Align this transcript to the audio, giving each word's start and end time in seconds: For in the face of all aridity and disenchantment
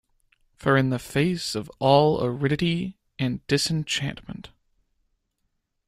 For 0.55 0.77
in 0.77 0.89
the 0.89 0.97
face 0.97 1.53
of 1.53 1.69
all 1.79 2.23
aridity 2.25 2.97
and 3.19 3.45
disenchantment 3.45 4.49